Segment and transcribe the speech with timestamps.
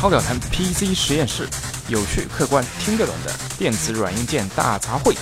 [0.00, 1.46] 超表谈 PC 实验室，
[1.88, 5.14] 有趣、客观、听得懂的电子软硬件大杂烩。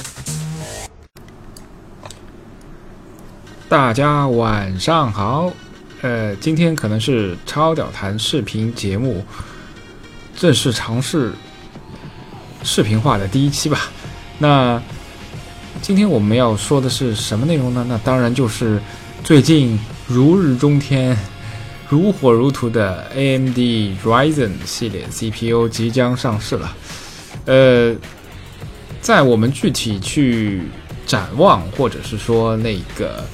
[3.69, 5.53] 大家晚上好，
[6.01, 9.25] 呃，今天可能是超屌谈视频节目
[10.37, 11.33] 正式尝试
[12.63, 13.91] 视频化的第一期吧。
[14.39, 14.81] 那
[15.83, 17.85] 今天我们要说的是什么内容呢？
[17.89, 18.81] 那当然就是
[19.25, 19.77] 最近
[20.07, 21.19] 如日中天。
[21.89, 23.59] 如火如荼的 AMD
[24.05, 26.77] Ryzen 系列 CPU 即将上市了。
[27.47, 27.97] 呃，
[29.01, 30.63] 在我们具体去
[31.07, 33.25] 展望，或者是说那个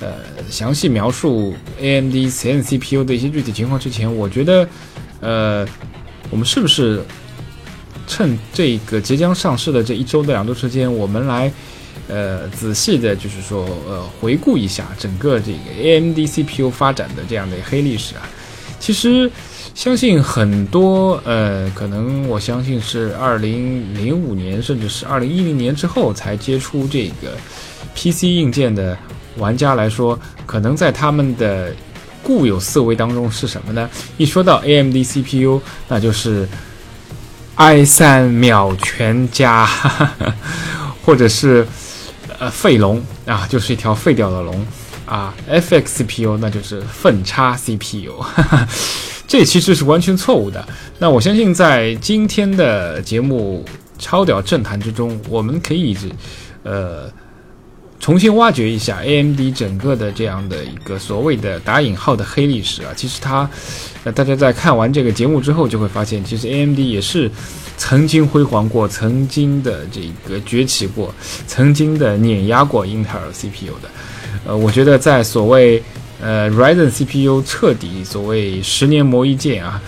[0.00, 0.12] 呃
[0.48, 4.66] 详细描述 AMD Zen CPU 的一些具体情况之前，我觉得，
[5.20, 5.66] 呃，
[6.30, 7.04] 我们是不是
[8.06, 11.52] 趁这个即将上市的这一周的两周时间，我们来。
[12.08, 18.22] 呃，仔细的，就是说，呃，回顾一下整个这个 AMD CPU 发展的这样的黑历史啊。
[18.80, 19.30] 其实，
[19.74, 27.36] 相信很多，呃，可能我相信是二零零五年，甚至是二零一零年之后才接触这个
[27.94, 28.96] PC 硬件的
[29.36, 31.74] 玩家来说，可能在他们的
[32.22, 33.90] 固有思维当中是什么呢？
[34.16, 36.48] 一说到 AMD CPU，那就是
[37.56, 39.68] i 三秒全家，
[41.04, 41.66] 或者是。
[42.38, 44.66] 呃，废龙啊，就是一条废掉的龙
[45.06, 45.34] 啊。
[45.50, 48.24] FX CPU 那就是粪叉 CPU，
[49.26, 50.66] 这其实是完全错误的。
[50.98, 53.64] 那我相信在今天的节目
[53.98, 55.96] 超屌政坛之中，我们可以
[56.62, 57.10] 呃
[58.00, 62.92] 重新挖掘一下 AMD 整个的这样的一个所谓的打引号的黑历史啊。
[62.96, 63.48] 其实它，
[64.04, 67.30] 呃，大家在看完这个节目之后，就会发现，其实 AMD 也是。
[67.80, 71.14] 曾经辉煌过，曾经的这个崛起过，
[71.46, 73.88] 曾经的碾压过英特尔 CPU 的，
[74.44, 75.80] 呃，我觉得在所谓
[76.20, 79.80] 呃 Ryzen CPU 彻底所谓十年磨一剑啊，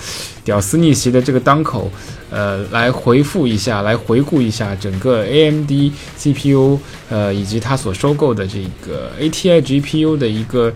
[0.45, 1.91] 屌丝逆袭的这个当口，
[2.31, 6.79] 呃，来回复一下，来回顾一下整个 AMD CPU，
[7.09, 10.73] 呃，以及它所收购的这个 ATI GPU 的一个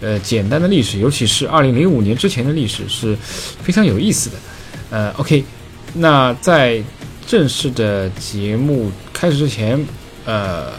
[0.00, 3.14] 呃简单的历史，尤其是二零零五年之前的历史是
[3.62, 4.36] 非常有意思的，
[4.90, 5.44] 呃，OK。
[5.94, 6.82] 那在
[7.26, 9.82] 正式的节目开始之前，
[10.24, 10.72] 呃，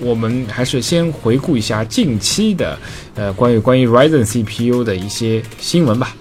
[0.00, 2.78] 我们还是先回顾一下近期的
[3.14, 6.14] 呃关于关于 Ryzen CPU 的一些新闻吧。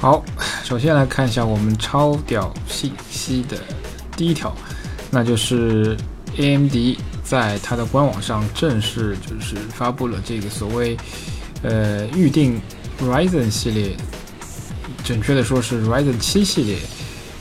[0.00, 0.24] 好，
[0.64, 3.58] 首先来看一下我们超屌信息的
[4.16, 4.56] 第一条，
[5.10, 5.94] 那就是
[6.38, 6.72] AMD
[7.22, 10.96] 在它的官网上正式就是发布了这个所谓
[11.62, 12.58] 呃预定
[13.02, 13.94] Ryzen 系列。
[15.04, 16.78] 准确的说是 Ryzen 七系列，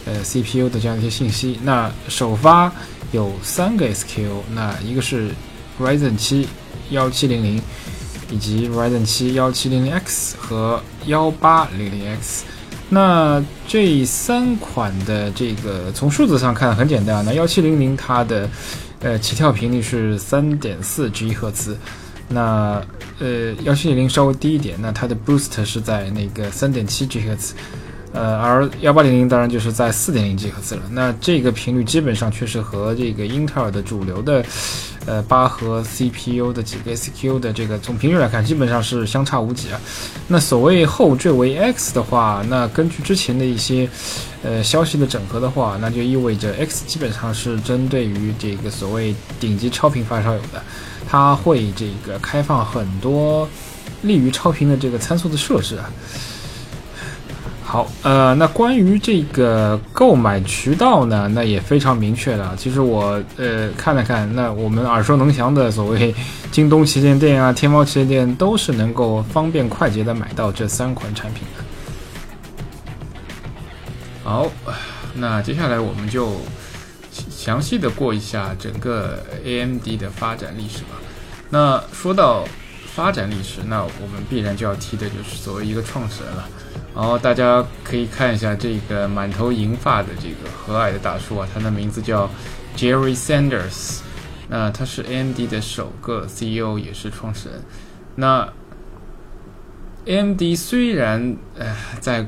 [0.05, 1.57] 呃 CPU 的这样一些信息。
[1.63, 2.69] 那首发
[3.13, 5.29] 有三个 SKU，那一个是
[5.79, 6.45] Ryzen 七
[6.89, 7.61] 幺七零零，
[8.29, 12.45] 以及 Ryzen 七幺七零零 X 和幺八零零 X。
[12.89, 18.49] 那这三款的这个从数字上看很简单啊，那幺七零零它的
[19.01, 21.77] 呃起跳频率是三点四 G 赫兹。
[22.31, 22.81] 那
[23.19, 27.53] 呃，幺七零零稍微低一点，那它的 boost 是在那个三点七 G 赫兹，
[28.13, 30.83] 呃，而幺八零零当然就是在四点零 G 赫兹了。
[30.91, 34.45] 那这个频率基本上确实和这个英特尔的主流的
[35.09, 39.81] 呃八核 CPU 的几个 SQ 的这个从频率来看，基本上是相差无几啊。
[40.27, 43.89] 那所谓后缀为 X 的话，那根据之前的一些
[44.43, 50.61] 呃消息的整合的话，那就意味着 X 基本上是针对于这个所谓顶级超频发烧友的。
[51.07, 53.49] 它会这个开放很多
[54.03, 55.89] 利于超频的这个参数的设置啊。
[57.69, 62.55] 好，呃，那关于这个购买渠道呢，那也非常明确了。
[62.57, 66.15] 其实我呃看了看，那我们耳熟能详的所谓
[66.51, 71.63] 京东旗舰店啊、天猫旗舰店，都是能够方便快捷的买到这三款产品的。
[74.23, 74.47] 好，
[75.13, 76.37] 那接下来我们就。
[77.29, 80.95] 详细的过一下整个 AMD 的发展历史吧。
[81.49, 82.45] 那说到
[82.93, 86.47] 发展历史，那我们必然就要提的就是所谓一个创始人了。
[86.95, 92.29] 然后大家可以看一下这个满头银发的这个和蔼的大叔啊，他的名字叫
[92.75, 93.99] Jerry Sanders。
[94.49, 97.61] 那他是 AMD 的首个 CEO，也是创始人。
[98.15, 98.47] 那
[100.05, 102.27] AMD 虽然呃在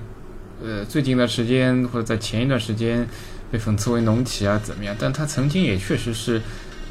[0.63, 3.07] 呃最近一段时间或者在前一段时间。
[3.51, 4.95] 被讽刺为农企啊，怎么样？
[4.97, 6.41] 但他曾经也确实是，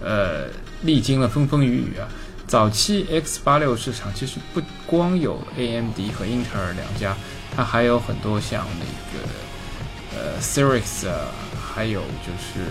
[0.03, 0.45] 呃，
[0.83, 2.07] 历经了风风雨雨啊。
[2.47, 7.17] 早期 X 八六市场其实不光有 AMD 和英特尔两家，
[7.57, 11.29] 它还有很多像那个呃 Cyrix 啊，
[11.75, 12.65] 还有就是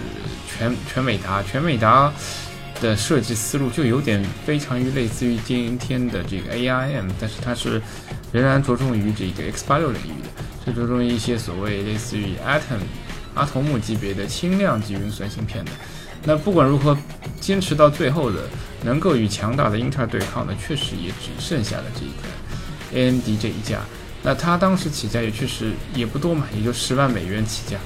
[0.47, 1.43] 全全美达。
[1.43, 2.11] 全美达
[2.81, 7.81] 的设计思路就有点非常于类似于今天的这个 AIM，但是它是
[8.31, 12.79] 仍然着重于这个 X 八六领域的，是着重于一些所谓类似于 Atom
[13.35, 15.71] 阿童木级别的轻量级运算芯片的。
[16.23, 16.97] 那不管如何，
[17.39, 18.41] 坚持到最后的，
[18.83, 23.79] 能够与强大的英特尔对抗的，确实也只剩下了这个 AMD 这一家。
[24.21, 27.77] 那他当时起价也确实也不多嘛，也就十万美元起价。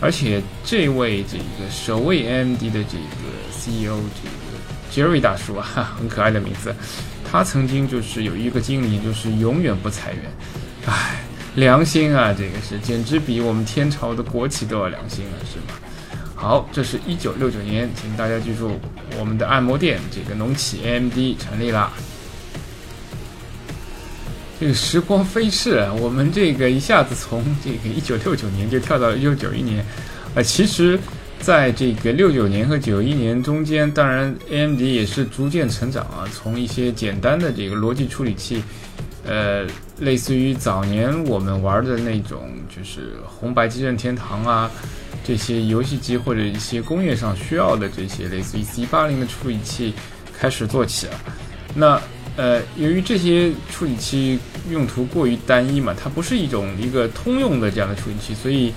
[0.00, 5.66] 而且这位这个首位 AMD 的这个 CEO 这个 Jerry 大叔啊，
[5.98, 6.74] 很可爱的名字。
[7.30, 10.22] 他曾经就是有一个经历，就是永远不裁员。
[10.86, 11.24] 唉，
[11.54, 15.78] 良心啊，这个是简直比我们天朝的国企都要良心了，是吗？
[16.34, 18.78] 好，这是一九六九年，请大家记住，
[19.18, 21.90] 我们的按摩店这个农企 AMD 成立了。
[24.60, 29.84] 这个时光飞逝，啊，我们这个一下子从这个一九六九年就跳到了一九九一年，
[30.34, 30.98] 呃，其实
[31.40, 38.62] 在这个六九年和九一年中间，当然 AMD 也是逐渐成长啊，从一些简单的这个逻辑处理器，
[39.26, 39.66] 呃，
[39.98, 44.70] 类似于早年我们玩的那种，就是红白机任天堂啊。
[45.26, 49.94] 这些游戏机或者一些工业上需要的这些类似于 C 八零的处理器
[50.38, 51.14] 开始做起啊。
[51.74, 51.98] 那
[52.36, 54.38] 呃，由于这些处理器
[54.70, 58.72] 用途过于单一嘛，它不是一种一个通用的这样的处理器，所以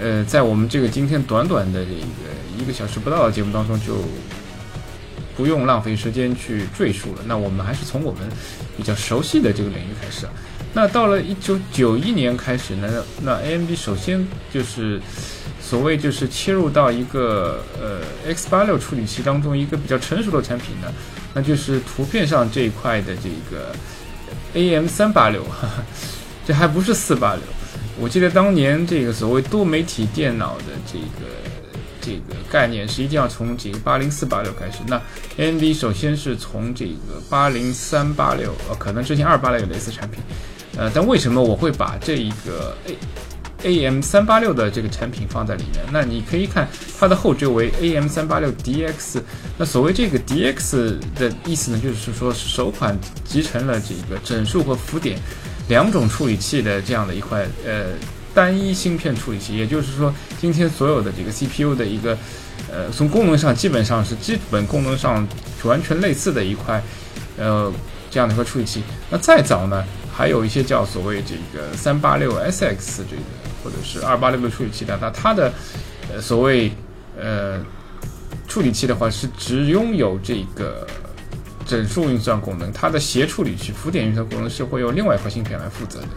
[0.00, 1.96] 呃，在我们这个今天短短的这个
[2.58, 3.96] 一个小时不到的节目当中，就
[5.36, 7.22] 不用浪费时间去赘述了。
[7.26, 8.22] 那我们还是从我们
[8.76, 10.26] 比较熟悉的这个领域开始。
[10.72, 15.00] 那到了一九九一年开始呢，那 AMD 首先就是
[15.60, 18.00] 所谓就是切入到一个呃
[18.34, 20.92] X 八六处理器当中一个比较成熟的产品呢，
[21.36, 23.76] 那就是图片上这一块的这个
[24.54, 25.44] AM 三八六，
[26.48, 27.42] 这还不是四八六。
[28.00, 31.28] 我记得当年这个所谓多媒体电脑的这个
[32.00, 34.78] 这个概念是一定要从这个八零四八六开始。
[34.86, 34.98] 那
[35.36, 40.18] AMD 首先是从这个八零三八六，呃，可能之前二八六有类似产品。
[40.78, 42.74] 呃，但为什么我会把这一个
[43.64, 44.00] A.M.
[44.00, 45.82] 三八六的这个产品放在里面？
[45.90, 46.68] 那你可以看
[46.98, 49.22] 它的后缀为 A M 三八六 D X。
[49.56, 55.18] 那所谓这个 D X 的意思呢，就是说首款集成了这个整数和浮点
[55.68, 57.86] 两种处理器的这样的一块呃
[58.34, 59.56] 单一芯片处理器。
[59.56, 62.16] 也就是说，今天所有的这个 C P U 的一个
[62.70, 65.26] 呃从功能上基本上是基本功能上
[65.64, 66.82] 完全类似的一块
[67.38, 67.72] 呃
[68.10, 68.82] 这样的一个处理器。
[69.10, 69.82] 那再早呢？
[70.16, 73.22] 还有一些叫所谓这个三八六 SX 这个，
[73.66, 75.52] 或者是二八六的处理器的，那它的
[76.08, 76.70] 呃所谓
[77.20, 77.60] 呃
[78.46, 80.86] 处理器的话是只拥有这个
[81.66, 86.08] 整数运算功能，它的斜处理器浮点运算功能是会由另外一块芯片来负责的。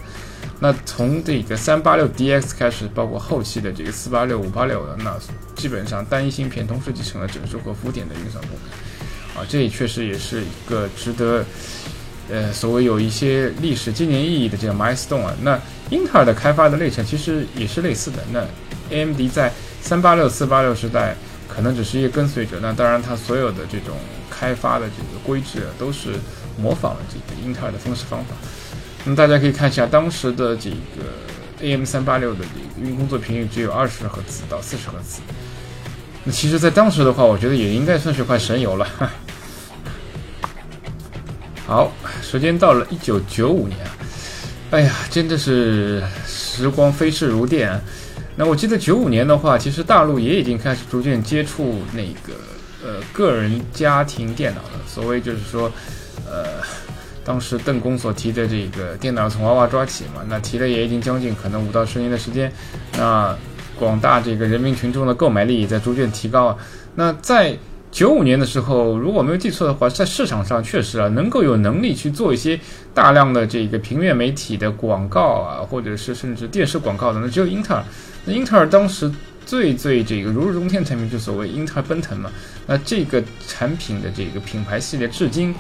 [0.60, 5.18] 那从这个三八六 DX 开始，包括后期的这个四八六、五八六的，那
[5.56, 9.42] 基本上单一芯片同时集成了整数和浮点的运算功能。
[9.42, 11.44] 啊，这也确实也是一个值得。
[12.32, 15.60] 呃，所谓有一些历史纪念意义的这个 milestone 啊，那
[15.90, 18.20] 英特尔的开发的历程其实也是类似的。
[18.32, 18.46] 那
[18.90, 21.16] AMD 在三八六、四八六时代
[21.48, 23.98] 可能只是一个跟随者，那当然它所有的这种
[24.30, 26.14] 开发的这个规制都是
[26.58, 28.36] 模仿了这个英特尔的方式方法。
[29.06, 30.78] 那么大家可以看一下当时的这个
[31.62, 35.22] AM 三八六的这个运工作频率只有二十赫兹到四十赫兹。
[36.26, 38.86] 那其实，在当时的话，我觉得也应该算是块神游了。
[41.70, 41.92] 好，
[42.24, 43.78] 时间到了一九九五年，
[44.72, 47.80] 哎呀，真的是时光飞逝如电。
[48.36, 52.34] 那我记得九五年的话，其实大陆也已经开始逐渐接触那个
[52.84, 54.82] 呃个人家庭电脑了。
[54.88, 55.72] 所谓就是说，
[56.28, 56.46] 呃，
[57.24, 62.52] 当时邓公所提的这个电脑从娃娃抓起嘛，那提了也已经将近可能五到十年的时间。
[62.98, 63.38] 那
[63.78, 66.58] 广大这个人民群众的购买力也在逐渐提高啊。
[66.96, 67.56] 那在
[67.92, 72.58] 九五年的时候，如果没有记错的话，在市场上确实啊，能够有能力去做一些
[72.94, 77.84] 大量的这个平面媒体的广告啊，或者是甚至电视广告的，那只有英特尔。
[78.26, 79.12] 那英特尔当时
[79.44, 82.32] 最最这个如日中天产品，就所谓英特尔奔腾嘛。
[82.68, 85.54] 那这个产品的这个品牌系列，至今，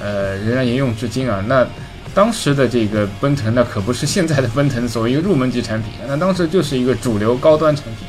[0.00, 1.44] 呃，仍然沿用至今啊。
[1.48, 1.66] 那
[2.14, 8.06] 当时的这个奔腾，那可不是现在的奔腾，所谓一个入门级产品，那当时就是一个主流高端产品。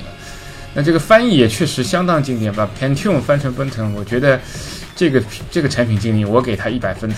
[0.75, 4.39] 那这个翻译也确实相当经典，把 Pentium 翻成奔腾，我觉得
[4.95, 7.13] 这个这个产品经理，我给他一百分。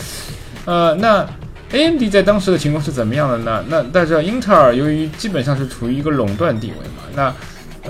[0.64, 1.26] 呃，那
[1.72, 3.64] AMD 在当时的情况是怎么样的呢？
[3.68, 7.34] 那但是英特尔由于基本上是处于一个垄断地位嘛，那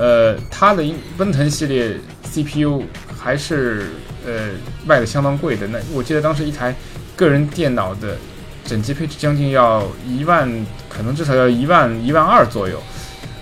[0.00, 0.82] 呃，它的
[1.16, 2.82] 奔腾系列 CPU
[3.16, 3.86] 还是
[4.26, 4.50] 呃
[4.84, 5.68] 卖的相当贵的。
[5.68, 6.74] 那我记得当时一台
[7.14, 8.16] 个人电脑的
[8.64, 10.50] 整机配置将近要一万，
[10.88, 12.82] 可能至少要一万一万二左右。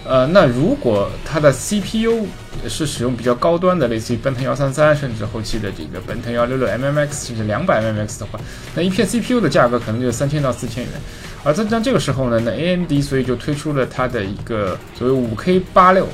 [0.04, 2.26] 呃，那如果它的 CPU
[2.68, 8.40] 是使用比较高端的，类似于奔腾幺三三，甚至后期的这个奔腾幺六六 MMX，甚至两百 MMX 的话，
[8.74, 10.92] 那一片 CPU 的价格可能就三千到四千元。
[11.44, 16.08] 而在像这个时候呢，那 AMD 所以就推出了它的一个所谓五 K 八六，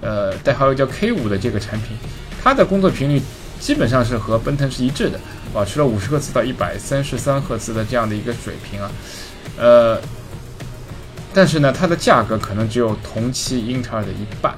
[0.00, 1.96] 呃，代号又叫 K 五的这个产品，
[2.42, 3.22] 它的工作频率
[3.60, 5.20] 基本上是和奔腾是一致的，
[5.52, 8.90] 保持了五十赫兹到一百三十三赫兹的这样的一个水平啊，
[9.56, 10.00] 呃。
[11.38, 14.52] 但是呢，它的价格可能只有同期英特尔的一半，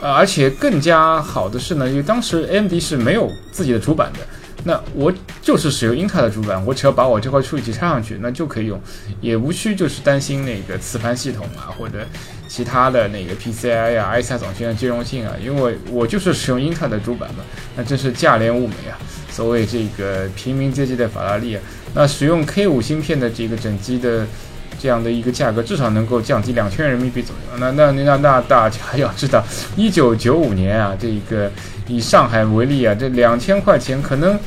[0.00, 4.18] 呃，而且更加好的是呢，因为当时 AMD 是没有自己的主板的，
[4.64, 8.80] 那我就是使用英特尔的主板，我只要把我这块处理器插上去，那就可以用，
[9.20, 12.04] 也无需就是担心那个磁盘系统啊或者
[12.48, 17.44] 其他的那个 PCI 呀、ISA 总线的兼容性啊，因为我就是使用英特尔的主板嘛，
[17.76, 18.98] 那真是价廉物美啊，
[19.30, 21.62] 所谓这个平民阶级的法拉利啊，
[21.94, 24.26] 那使用 K 五芯片的这个整机的。
[24.80, 27.58] 这样的一个价格至少能够降低两千元人民币左右。
[27.58, 29.44] 那那那那大家要知道，
[29.76, 31.50] 一九九五年啊，这个
[31.86, 34.38] 以上海为例啊，这两千块钱可能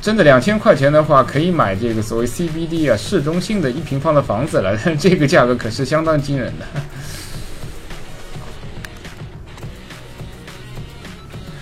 [0.00, 4.76] 真的两千块钱的话，可以买这个所谓 CBD 啊市中心的一平方的房子了。
[4.98, 6.66] 这个价格可是相当惊人的。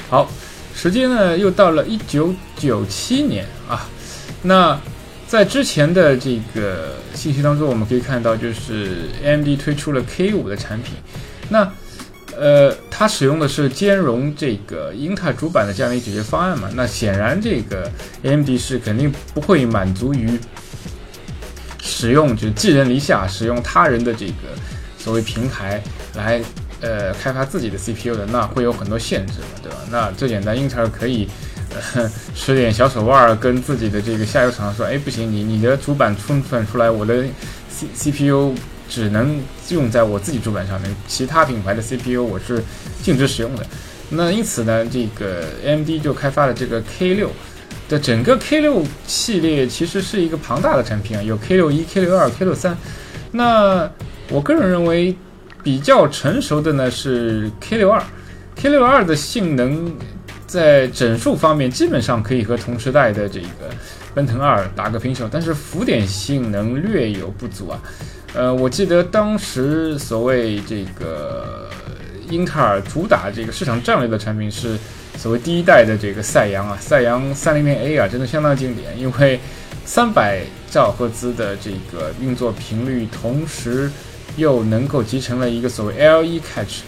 [0.09, 0.31] 好，
[0.75, 3.89] 时间呢又到了一九九七年啊，
[4.43, 4.79] 那。
[5.29, 10.95] 在之前的这个信息当中，我们可以看到，就是 AMD 推出了 K 五的产品。
[11.49, 11.69] 那，
[12.37, 16.71] 呃，它使用的是兼容这个英特尔主板的这样的一解决方案嘛？
[16.75, 17.91] 那显然，这个
[18.23, 20.39] AMD 是肯定不会满足于
[21.83, 24.35] 使用就寄人篱下，使用他人的这个
[24.97, 25.83] 所谓平台
[26.15, 26.41] 来
[26.81, 29.79] 呃开发自己的 CPU 的，那会有很多限制嘛，对吧？
[29.91, 31.29] 那最简单，英特尔可以。
[32.35, 37.25] 使点小手腕，跟自己的这个下游厂商说：“哎，不行，你你的主板充分出来，我的
[37.69, 38.55] C C P U
[38.89, 39.41] 只能
[39.71, 42.63] 用在我自己主板上面，其他品牌的 C P U 我是
[43.03, 43.67] 禁止使用的。”
[44.09, 47.31] 那因此呢，这个 M D 就开发了这个 K 六
[47.89, 52.77] 的整个 K 六系列，其实是一个庞大的产品啊，有 K 六一、K 六二、K 六三。
[53.33, 53.91] 那
[54.29, 55.17] 我个人认为
[55.63, 58.01] 比较成熟的呢是 K 六二
[58.55, 59.93] ，K 六二的性能。
[60.57, 63.69] 在整数方面，基本上可以和同时代的这个
[64.15, 67.79] 奔腾二打个平手，但是浮点性能略有不足啊。
[68.33, 71.69] 呃，我记得当时所谓这个
[72.31, 74.79] 英特尔主打这个市场战略的产品是
[75.19, 79.39] 所谓第一代的这个赛扬啊，赛扬三零零 A 啊，真的相当经典，因为
[79.85, 83.91] 三百兆赫兹的这个运作频率，同时
[84.37, 86.81] 又能够集成了一个所谓 LE Cache，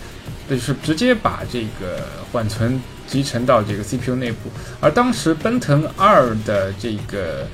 [0.49, 2.81] 就是直接把这个缓存。
[3.09, 4.51] 集成到这个 CPU 内部，
[4.81, 7.47] 而当时奔腾二的这个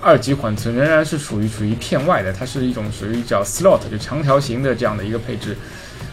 [0.00, 5.56] 二级缓存仍然是属于属于片外的，它是一种属于叫 slot 就长条形的这样的一个配置。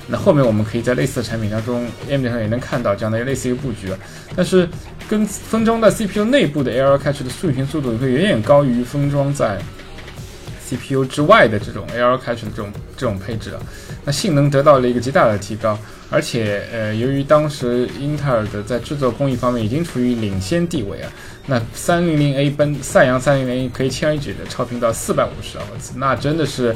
[0.07, 3.93] 那后面我们可以在类似的产品当中，AMD 上也能看到这样的类似一个布局。
[4.35, 4.67] 但是
[5.07, 9.59] 跟封装在 CPU 内部的 AR Cache 的竖屏速度会远远高于封装在
[10.65, 13.59] CPU 之外的这种 AR Cache 的这种这种配置啊，
[14.05, 15.77] 那性能得到了一个极大的提高。
[16.09, 21.11] 而且，呃，由于当时英特尔的在制作工艺方面已经处于领先地位啊，
[21.47, 25.17] 那 300A 奔赛扬 300A 可以轻而易举的超频到450
[25.57, 26.73] 毫赫兹，那真的是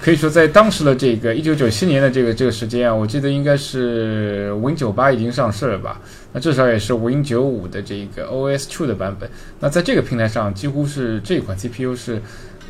[0.00, 6.00] 可以说在当时的这个1997年的这个这个时间啊，我记得应该是 Win98 已经上市了吧？
[6.32, 9.28] 那至少也是 Win95 的这个 OS two 的版本。
[9.58, 12.22] 那在这个平台上，几乎是这款 CPU 是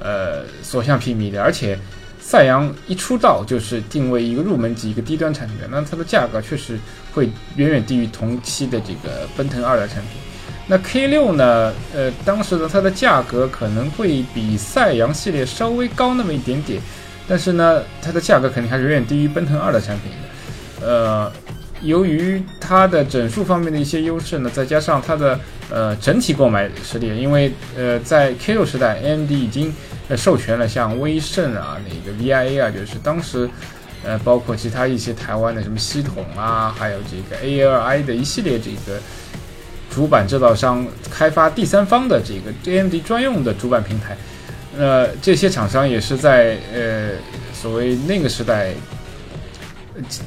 [0.03, 1.79] 呃所向披靡的，而且。
[2.27, 6.79] 赛扬一出道就是定位一个入门级、一个低端产品，那它的价格确实
[7.13, 10.19] 会远远低于同期的这个奔腾二代产品。
[10.67, 11.71] 那 K 六呢？
[11.95, 16.81] 呃，当时的它的价格可能会比赛扬系列稍微高那么一点点，
[17.29, 20.87] 但是呢，它的价格肯定还是远远低于奔腾二的产品的。
[20.87, 21.31] 呃，
[21.83, 25.39] 由于它的整数方面的一些优势呢，再加上它的
[25.71, 29.71] 呃整体购买实力，因为呃在 K 六时代，AMD 已经。
[30.07, 33.49] 呃，授权了像威盛啊，那个 VIA 啊，就是当时，
[34.05, 39.01] 呃，包括其他一些台湾的什么系统啊，还有这个 ALI 的一系列这个
[39.91, 44.15] 主板制造商开发第三方的这个 AMD 专用的主板平台，
[44.77, 47.13] 呃，这些厂商也是在呃
[47.55, 48.75] 所谓那个时代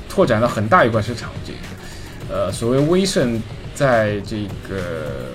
[0.10, 1.30] 拓展了很大一块市场。
[1.46, 3.40] 这个呃，所谓威盛
[3.76, 5.30] 在这个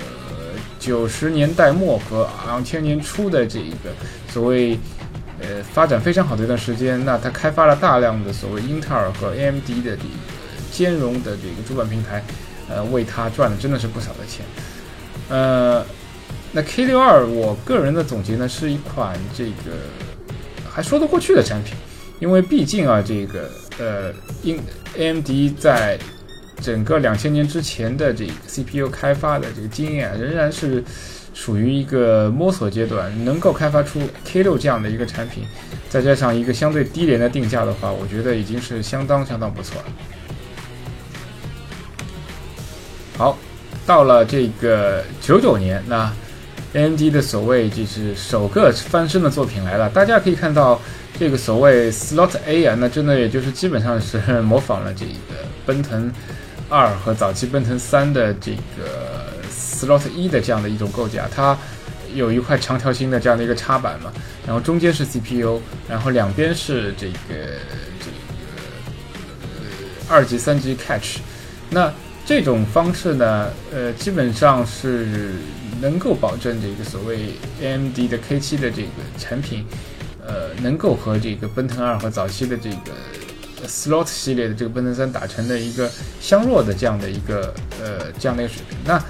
[0.81, 3.95] 九十年代末和两千年初的这一个。
[4.33, 4.79] 所谓，
[5.41, 10.03] 呃，发展非常好的一段时间，那它开发了大量的所谓英特尔和 AMD 的这
[10.71, 12.25] 兼容的这个主板平台，
[12.69, 14.47] 呃，为它赚了真的是不少的钱。
[15.29, 15.85] 呃，
[16.53, 19.77] 那 K 六二，我个人的总结呢，是一款这个
[20.71, 21.75] 还说得过去的产品，
[22.19, 24.12] 因为毕竟啊，这个呃，
[24.43, 24.59] 英
[24.97, 25.99] AMD 在
[26.61, 30.83] 整个两千年之前的这个 CPU 开发的这个经验仍然是
[31.35, 35.45] 属于一个摸索阶段，能够开发出 K6 这样的一个产品，
[35.89, 39.85] 再加上一个相对低廉的定价的话，我觉得已经是相当相当不错了。
[43.17, 43.39] 好，
[43.87, 46.12] 到了这个九九年，那
[46.75, 50.81] AMD 的所谓就是首个翻身的作品来了，大家可以看到。
[51.21, 56.11] 这个所谓 Slot A 啊，那真的也就是基本上是模仿了这个奔腾
[56.71, 59.29] 二和早期奔腾三的这个
[59.62, 61.28] Slot 一的这样的一种构架。
[61.33, 61.57] 它
[62.14, 64.12] 有一块长条形的这样的一个插板嘛，
[64.47, 67.14] 然后中间是 CPU，然后两边是这个
[68.00, 68.16] 这个
[70.09, 71.19] 二级、三级 catch，。
[71.71, 71.92] 那
[72.26, 75.33] 这种方式呢，呃，基本上是
[75.81, 78.88] 能够保证这个所谓 AMD 的 K7 的这个
[79.19, 79.64] 产品。
[80.25, 85.90] 呃，能够和这个奔腾二和早期的这个 Slot 系列的这个奔腾三打成的一个
[86.21, 87.52] 相若的这样的一个
[87.83, 88.78] 呃这样的一个水平。
[88.85, 89.02] 那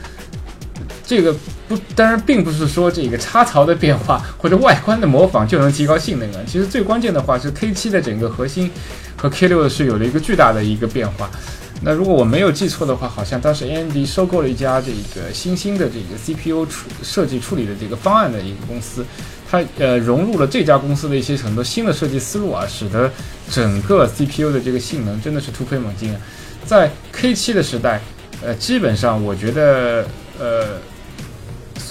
[1.15, 1.31] 这个
[1.69, 6.41] 不，当然并不是说这个插槽的变化 或者外观的模仿就能提高性能啊。
[6.47, 8.71] 其实最关键的话是 K7 的整个核心
[9.15, 11.31] 和 K6 是有了一个巨大的一个变化。
[11.83, 19.05] 那如果我没有记错的话，好像当时 AMD 收购了一家这个新兴的这个 CPU 处设计处理的这个方案的一个公司。
[19.51, 23.11] 它呃融入了这家公司的一些很多新的设计思路啊，使得
[23.51, 26.21] 整个 CPU 的这个性能真的是突飞猛进啊。
[26.65, 28.01] 在 K7 的时代，
[28.43, 30.07] 呃，基本上我觉得
[30.41, 30.79] 呃，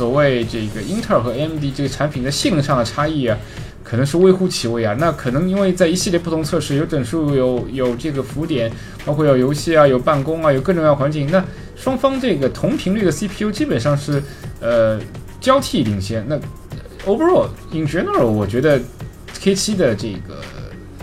[0.01, 3.37] 所谓这个英特尔和 AMD 这个产品的性能上的差异啊，
[3.83, 4.95] 可能是微乎其微啊。
[4.97, 8.71] 那可能因为在一系列不同测试，有整数，有有这个浮点，
[9.05, 14.23] 包括有游戏啊，有办公啊，有各种各样环境，那双方这个同频率的 CPU 基本上是
[14.59, 14.99] 呃
[15.39, 16.25] 交替领先。
[16.27, 16.35] 那
[17.05, 18.81] Overall, in general，我觉得
[19.39, 20.41] K7 的这个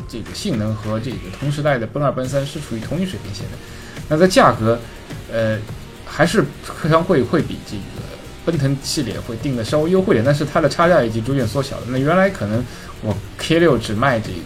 [0.08, 3.58] 这个性能和这个同时代的奔二、奔三是处于同一水平线的。
[4.08, 4.76] 那在价格，
[5.32, 5.56] 呃，
[6.04, 7.97] 还是可能会会比这个
[8.48, 11.82] 奔腾系列会定的稍微优惠点，但是它的差价已经逐渐缩小了。
[11.88, 12.64] 那原来可能
[13.02, 14.38] 我 K6 只卖这个。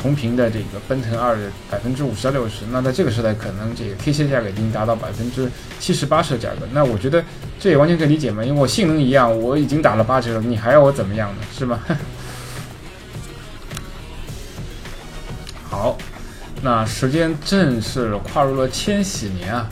[0.00, 6.68] 同屏的这个奔腾二的百分之五十到六十，那在这个时代，可能这个 K 七价格已经达到百分之七十八十的价格。
[6.72, 7.20] 那我觉得
[7.58, 11.38] 这也完全可以理解嘛，因为我性能一样，我已经打了八折了，你还要我怎么样呢？
[11.52, 11.80] 是吧？
[15.68, 15.98] 好，
[16.62, 19.68] 那时间正式跨入了千禧年啊。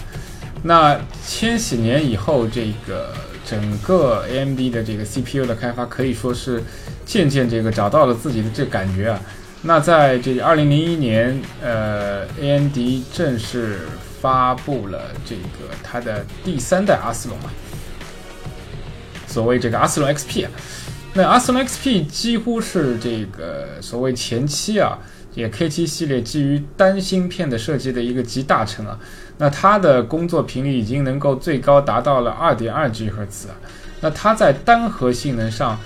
[0.66, 6.60] 那千禧年以后，这个整个 AMD 的这个 CPU 的开发可以说是
[7.04, 9.20] 渐渐这个找到了自己的这感觉啊。
[9.62, 12.76] 那在这二零零一年，呃，AMD
[13.12, 13.80] 正式
[14.20, 17.50] 发布了这个它的第三代阿斯隆啊，
[19.26, 20.50] 所谓这个阿斯隆 XP 啊，
[21.14, 24.98] 那阿斯隆 XP 几乎是这个所谓前期啊，
[25.36, 28.98] 也 K7 系列基于单芯片的设计的一个集大成啊，
[29.38, 33.54] 那它的工作频率已经能够最高达到了二点二 G 赫兹啊，
[34.00, 35.78] 那它在单核性能上。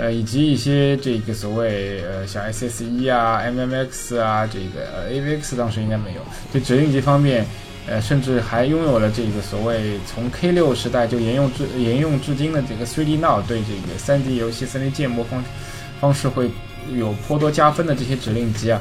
[0.00, 6.20] 呃，以及一些这个所谓呃，像 SSE 啊、MMX 啊，这个 AVX 当时应该没有。
[6.52, 7.44] 对指令集方面，
[7.88, 15.44] 呃，甚至还拥有了这个所谓从 K6 时代就沿用至沿用至今的这个 3D Now，对这个 3D 游戏、3D 建模方
[16.00, 16.48] 方式会
[16.96, 18.80] 有颇多加分的这些指令集啊。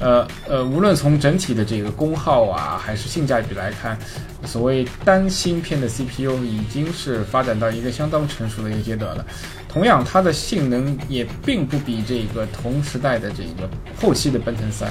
[0.00, 3.98] 呃呃，无论从整体的这个功耗啊，还是性价比来看，
[4.44, 9.26] 所谓单芯片的 CPU 已经是发展到一个相当成熟的一个阶段了。
[9.68, 13.68] 同样，它的性能也并不比这个同时代的这个
[14.00, 14.88] 后期的奔腾三，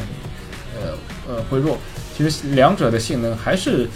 [0.75, 1.77] 呃呃会弱。
[2.13, 3.87] 其实两者的性能还是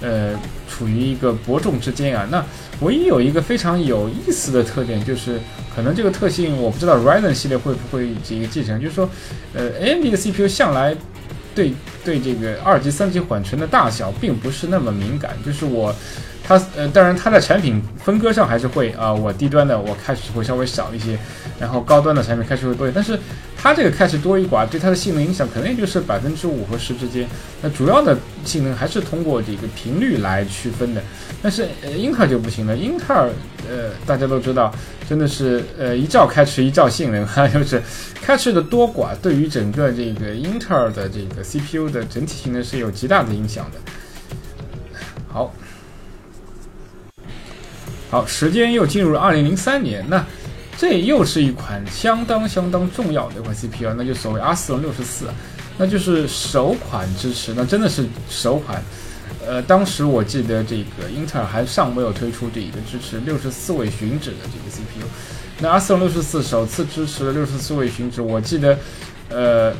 [0.00, 2.28] 呃处于一个伯仲之间啊。
[2.30, 2.44] 那
[2.80, 5.38] 唯一有一个非常有意思的特点就是。
[5.72, 8.78] 可能这个特性我不知道，Ryzen 系列会不会这个继承？
[8.80, 9.08] 就是说，
[9.54, 10.94] 呃，AMD 的 CPU 向来
[11.54, 11.72] 对
[12.04, 15.36] 对这个二级、三级缓存的大小并不是那么敏感。
[15.46, 15.94] 就是我，
[16.42, 21.16] 它呃，当然它的产品分割上还是会啊，我低端的我开始会稍微少一些，
[21.58, 22.94] 然后高端的产品开始会多一些。
[22.94, 23.16] 但是
[23.56, 27.28] 它这个开始多一寡，对它的性能影响可能也就是百分之五和十之间。
[27.62, 31.02] 那主要的性能还是通过这个频率来区分的。
[31.42, 33.30] 但是呃，英特尔就不行了，英特尔
[33.68, 34.72] 呃，大家都知道。
[35.08, 37.82] 真的是，呃，一兆开驰一兆性能哈，就是
[38.22, 43.78] 开驰的多寡对于整个这个英特尔的这个 CPU 的整体性能是有极大的影响的。
[45.26, 45.52] 好，
[48.08, 50.24] 好，时间又进入了二零零三年，那
[50.78, 55.26] 这又是一款相当相当重要的一款 CPU，那就所谓阿斯隆六十四，
[55.80, 58.82] 那就是首款支持，那真的是首款。
[59.46, 65.08] 呃，当时我记得这个英特尔还尚没有推出这一个支持六十四位寻址的这个 CPU。
[65.58, 68.78] 那阿斯隆六十四首次支持了六十四位寻址，我记得，
[69.30, 69.72] 呃，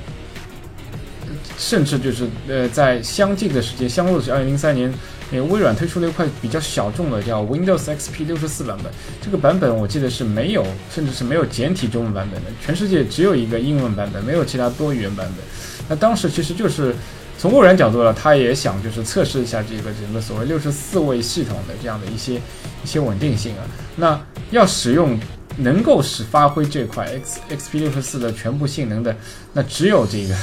[1.58, 4.90] 甚至就是呃在相近的时间，相落是二零零三年，
[5.30, 8.90] 那个微软推出了一块比较小众的叫 Windows XP 六十四版本。
[9.20, 15.44] 这个版本我记得是没有，甚至是没有简体中文版本的，全世界只有一个英文版本，没有其他多语言版本。
[15.90, 16.94] 那当时其实就是
[17.37, 22.37] 从微软角度了，他也想就是测试一下这个整个所谓六十四位系统的这样的一些
[22.83, 23.66] 一些稳定性啊。
[23.96, 24.18] 那
[24.50, 25.18] 要使用。
[25.57, 29.14] 能够使发挥这块 X XP 六十四的全部性能的，
[29.53, 30.35] 那只有这个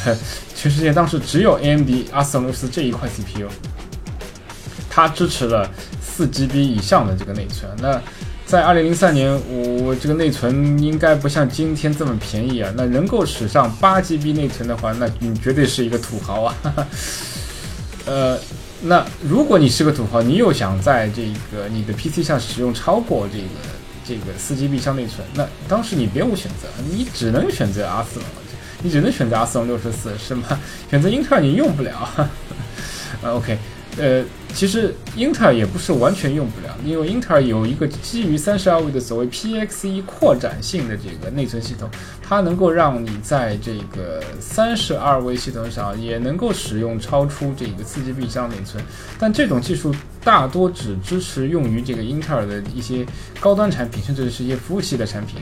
[0.53, 3.47] 全世界当时只有 AMD 阿斯隆六十这一块 CPU，
[4.89, 5.67] 它支持了
[6.01, 7.71] 四 GB 以上的这个内存。
[7.81, 7.99] 那
[8.47, 9.29] 在二零零三年，
[9.83, 12.71] 我这个内存应该不像今天这么便宜啊。
[12.77, 16.55] 那能够使上八 GB 内存的话，那你绝对是一个土豪啊。
[18.07, 18.39] 呃，
[18.83, 23.45] 那如果你是个土豪，你又想在这个你的 PC 上使用超过这个。
[24.07, 28.25] 这个四 GB 上内存，那当时你别无选择，你只能选择阿斯隆，
[28.81, 30.43] 你只能选择阿斯隆六十四，是吗？
[30.89, 32.09] 选择英特尔你用不了。
[33.21, 33.57] 呃，OK，
[33.97, 34.23] 呃。
[34.57, 41.87] 其实英特尔也不是完全用不了，因为英特尔有一个基于三十二位的所谓 PXE 扩展性的这个内存系统，
[42.23, 48.83] 它能够让你在这个三十二位系统上也能够使用超出这个四 GB 以上内存。
[49.19, 49.93] 但这种技术
[50.23, 53.05] 大多只支持用于这个英特尔的一些
[53.39, 55.35] 高端产品，甚至是一些服务器的产品，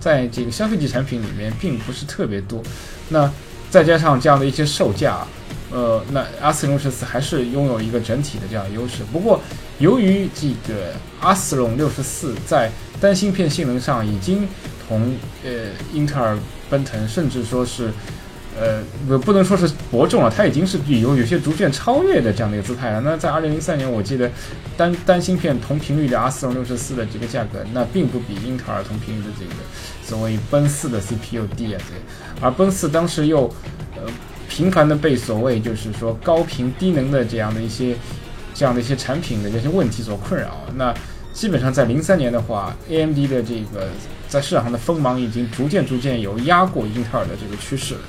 [0.00, 2.62] 在这个消费级产品里面并不是特别多。
[3.10, 3.30] 那
[3.68, 5.26] 再加上这样的一些售价。
[5.72, 9.02] 呃，那阿斯隆六十四还是拥有一个整体的这样优势。
[9.10, 9.40] 不过，
[9.78, 14.46] 由于这个阿斯隆六十四在单芯片性能上已经
[14.86, 15.50] 同呃
[15.94, 16.36] 英特尔、
[16.68, 17.90] 奔腾，甚至说是
[18.60, 23.00] 呃不不能说是伯仲了，它已经是有有些逐渐超越的这样的一个姿态了。
[23.00, 24.30] 那在二零零三年，我记得
[24.76, 29.52] 单单芯片同频率的阿斯隆六十四的这个价格，那并不比英特尔同频率的这个
[30.04, 33.48] 所谓奔四的 CPU 低啊，这，而奔四当时又
[33.96, 34.02] 呃。
[34.54, 37.96] 频繁的被所谓就是说高频低能的这样的一些
[38.52, 40.60] 这样的一些产品的这些问题所困扰。
[40.76, 40.94] 那
[41.32, 43.88] 基本上在零三年的话，AMD 的这个
[44.28, 48.00] 在市场上的锋芒已经逐渐逐渐有压过英特尔的这个趋势了。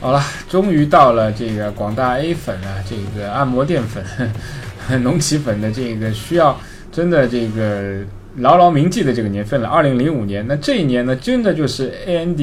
[0.00, 4.04] 好了，终于到了这个广大 A 粉啊，这个按摩店粉、
[5.04, 8.00] 农起粉的这个需要真的这个。
[8.38, 10.42] 牢牢铭记的这个年份了，二零零五年。
[10.48, 12.40] 那这一年呢，真的就是 AMD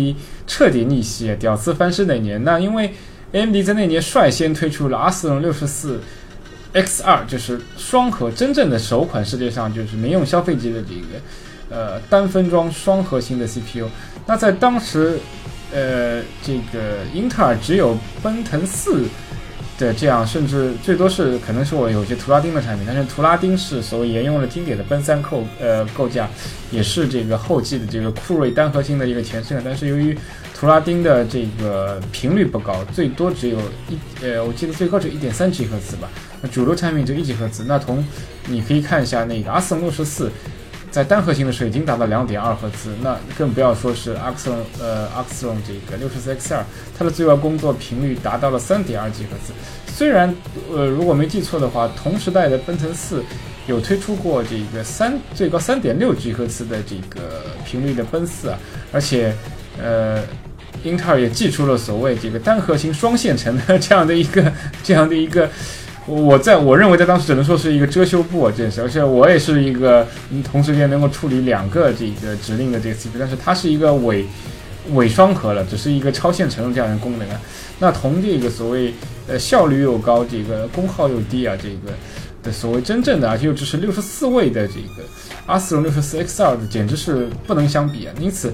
[0.49, 2.43] 彻底逆袭、屌丝翻身那年。
[2.43, 2.93] 那因为
[3.31, 6.01] AMD 在那年率先推出了阿斯隆六十四
[6.73, 13.87] X 二，就是双核真正的首款世界上就是民用消费级的这个呃单分装双核心的 CPU。
[14.25, 15.17] 那在当时，
[15.71, 19.05] 呃，这个英特尔只有奔腾四。
[19.79, 26.29] 的这样，甚至最多是可能是我有些图拉丁的产品，但是图拉丁是所谓沿用了经典的奔三构呃构架，
[26.69, 29.59] 也是这个后继的这个酷睿单核心的一个前身。
[29.63, 30.15] 但是由于
[30.53, 36.09] 图拉丁的这个频率不高，最多只有一呃，我记得最高只有一点三吉赫兹吧。
[36.41, 37.63] 那主流产品就一吉赫兹。
[37.65, 38.05] 那从
[38.47, 40.29] 你可以看一下那个阿斯隆六十四。
[40.91, 46.65] 在单核心的时候已经达到两点二赫兹，那更不要说是阿克斯隆呃阿克斯隆这个六十四 X 二，
[46.97, 49.53] 它的最高工作频率达到了三点二吉赫兹。
[49.93, 50.33] 虽然
[50.71, 53.23] 呃如果没记错的话，同时代的奔腾四
[53.67, 58.57] 有推出过这个三最高三点六吉赫兹的这个频率的奔四啊，
[58.91, 59.33] 而且
[59.79, 60.23] 呃
[60.83, 64.51] 英特尔也寄出了所谓这个单核心双线程的这样的一个
[64.83, 65.49] 这样的一个。
[66.09, 70.07] 我在我认为在当时只能说是一个遮羞布啊，这是，而且我也是一个
[70.43, 74.25] 同时间能够处理两个这个指令的这个 CPU，但是它是一个伪
[74.93, 77.39] 伪双核了，只是一个超线程的这样的功能啊。
[77.77, 78.91] 那同这个所谓
[79.27, 81.95] 呃效率又高，这个功耗又低啊，这个
[82.41, 85.03] 的所谓真正的而且又支持六十四位的这个
[85.45, 88.13] 阿斯隆六十四 X 二的，简直是不能相比啊。
[88.19, 88.51] 因此，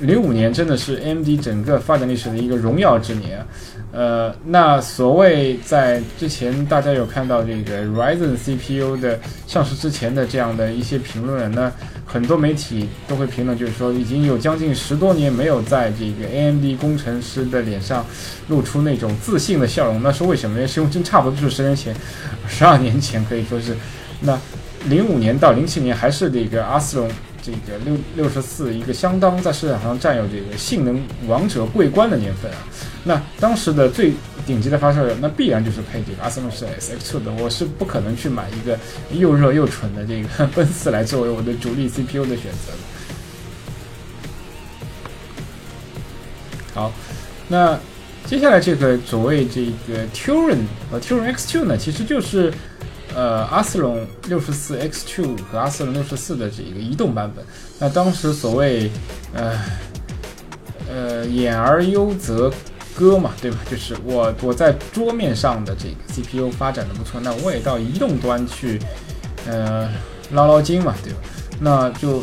[0.00, 3.44] 零五年真的是 AMD 整个发展历史的一个荣耀之年。
[3.92, 11.70] 呃，那所谓在之前大家有看到这个 Ryzen CPU 的上市之前的这样的一些评论，那
[12.06, 18.04] 很多媒体都会评论，就是说已经有将近十多年没有在这个 AMD 工程师的脸上
[18.48, 20.02] 露出那种自信的笑容。
[20.02, 20.66] 那是为什么呢？
[20.74, 21.94] 因为真差不多就是十年前、
[22.48, 23.76] 十二年前可以说是，
[24.20, 24.38] 那
[24.86, 27.10] 零五年到零七年还是这个阿斯隆。
[27.42, 32.58] 这个六六十四一个相当在市场上占有这个性能王者桂冠的年份啊，
[33.02, 34.12] 那当时的最
[34.46, 38.78] 顶级的发烧友，那必然就是配这个阿斯隆是 S X Two 的，我是不可能去买一个
[39.10, 42.78] 又热又蠢的这个奔四来作为我的主力 C P U 的选择的
[46.74, 46.92] 好，
[47.48, 47.76] 那
[48.24, 52.52] 接下来这个所谓这个 Turin 和 Turin X Two 呢，其实就是。
[53.14, 57.44] 呃，阿斯隆六十四 X2 和阿斯隆六十四的这个移动版本，
[57.78, 58.90] 那当时所谓，
[59.34, 59.58] 呃，
[60.90, 62.50] 呃，演而优则
[62.94, 63.58] 歌嘛，对吧？
[63.70, 68.78] 就是我我在桌面上的这个 CPU 发展的不错，那我也到移动端去，
[69.46, 69.88] 呃，
[70.32, 71.18] 捞捞金嘛，对吧？
[71.60, 72.22] 那就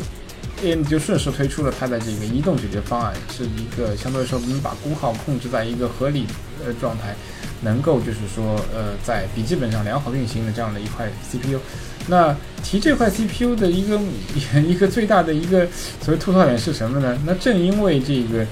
[0.63, 6.25] AM 就顺势推出了它的这个移动解决方案，是一个相对来说我们把功耗控制在一个合理
[6.65, 7.15] 呃状态，
[7.61, 11.59] 能够就是说呃在笔记本上良好运行的这样的一块 CPU。
[12.07, 13.99] 那提这块 CPU 的一个
[14.67, 15.67] 一个最大的一个
[16.01, 17.17] 所谓吐槽点是什么呢？
[17.25, 18.45] 那正因为这个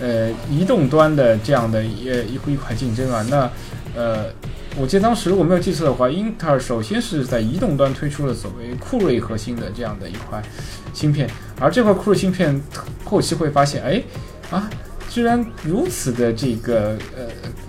[0.00, 3.50] 呃移动端的这样的一一一块竞争啊，那
[3.96, 4.26] 呃
[4.76, 10.42] 我记得当时如果没有记错的话，英特尔首先是在移动端推出了所谓酷睿核心的这样的一块
[10.92, 12.60] 芯片，而这块酷睿芯片
[13.04, 14.02] 后期会发现，哎
[14.50, 14.68] 啊。
[15.18, 17.24] 居然如此的这个呃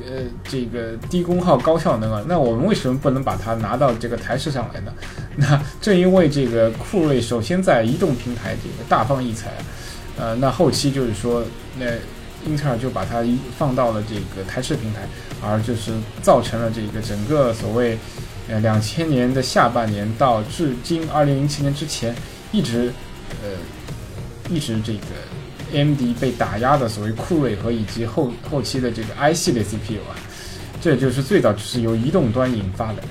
[0.06, 4.94] 呃这个低功耗高效能啊，那我们为什么不能把它拿到这个台式上来呢？
[5.36, 9.50] 那正因为这个酷睿首先在移动平台这个大放异彩，
[10.16, 11.44] 呃，那后期就是说，
[11.80, 11.88] 那
[12.46, 13.24] 英特尔就把它
[13.58, 15.08] 放到了这个台式平台，
[15.42, 17.98] 而就是造成了这个整个所谓
[18.48, 22.16] 呃两千年的下半年到至今二零零七年之前，
[22.52, 22.94] 一直
[23.42, 23.50] 呃
[24.52, 25.00] 一直这个。
[25.74, 30.16] AMD 被打压的所谓酷睿和以及后后期的这个 i 系列 CPU 啊，
[30.82, 33.04] 这就是最早就是由移动端引发的。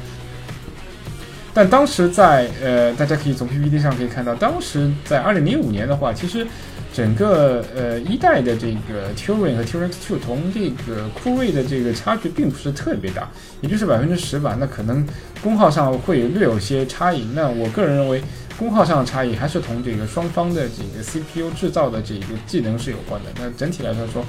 [1.55, 6.47] 但当时在呃，大家可以从 PPT 上可以看到，当时在2005年的话，其实
[6.95, 13.29] 整个呃一代的这个 Turing 和 Turing X2 同这个酷睿的这个差距并不是特别大，
[13.61, 14.57] 也就是百分之十吧。
[14.61, 15.07] 那可能
[15.43, 17.27] 功耗上会略有些差异。
[17.35, 18.23] 那我个人认为。
[18.59, 23.31] 功耗上的差异还是同这个双方的这个 CPU 制造的这个技能是有关的。
[23.39, 24.25] 那整体来说说，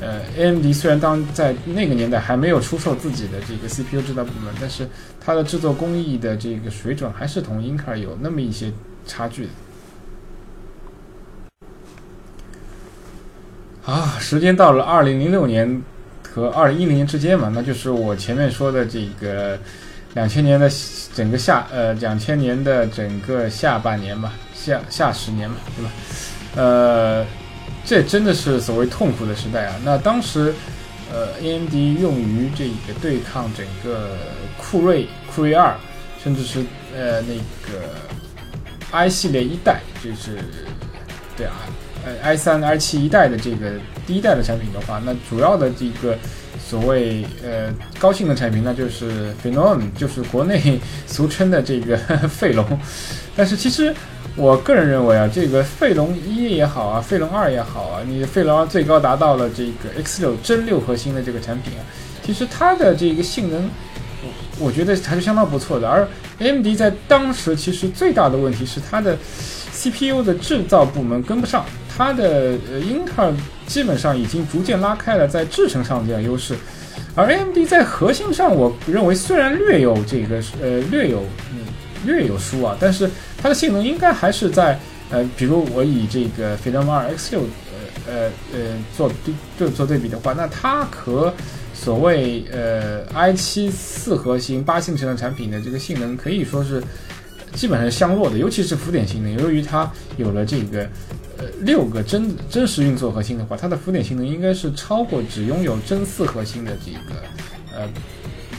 [0.00, 4.88] 呃，AMD 虽然当在那个年代还没有出售自己的这个 CPU 制造部门，但是
[5.20, 8.72] 它的制作工艺的这个水准还是同英特尔有那么一些
[9.06, 9.50] 差距的。
[13.84, 15.80] 啊，时间到了二零零六年
[16.34, 19.56] 和二零一零年之间嘛，那就是我前面说的这个。
[20.18, 20.68] 两千年的
[21.14, 25.90] 整个下呃，两千年的整个下半年吧，下下十年嘛，对吧？
[26.56, 27.24] 呃，
[27.84, 29.76] 这真的是所谓痛苦的时代啊。
[29.84, 30.52] 那当时，
[31.12, 34.16] 呃，AMD 用于这个对抗整个
[34.56, 35.76] 酷睿、酷睿二，
[36.20, 36.64] 甚至是
[36.96, 37.84] 呃那个
[38.90, 40.36] i 系列一代，就是
[41.36, 41.54] 对啊，
[42.04, 46.18] 呃 i 三、i 七一代的这个第一代的产品的话，那主要的这个。
[46.68, 51.96] 所谓呃高性能产品，那就是 Phenom，就是国内俗称的这个
[52.28, 52.78] 费龙。
[53.34, 53.94] 但是其实
[54.36, 61.80] 我个人认为啊，这个费龙一也好啊，费龙二也好啊，你费龙二最高达到了这个 X 六真六核心的这个产品啊，
[62.22, 63.70] 其实它的这个性能，
[64.58, 65.88] 我觉得还是相当不错的。
[65.88, 66.06] 而
[66.38, 69.16] AMD 在当时其实最大的问题是它的
[69.72, 71.64] CPU 的制造部门跟不上。
[71.96, 73.34] 它的呃，英特尔
[73.68, 76.56] 基本上已经逐渐拉开了在制程上的优势，
[77.14, 81.22] 而 AMD 在核心上，我认为虽然略有这个呃略有
[82.06, 87.42] 略有输啊，但是它的性能应该还是在呃，比如我以这个飞龙二 X 六
[88.06, 88.58] 呃呃呃
[88.96, 91.32] 做对对做对比的话，那它和
[91.74, 96.82] 所谓呃 i 七四核心八线程的产品的这个性能可以说是
[97.52, 100.88] 基本上相若的，尤其是浮点性能，由于它有了这个。
[101.38, 107.22] 呃，六个真真实运作核心的话，它的浮点性能应该是超过只拥有真四核心的这个
[107.72, 107.88] 呃